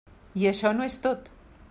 I 0.43 0.47
això 0.51 0.71
no 0.77 0.87
és 0.87 0.97
tot. 1.05 1.29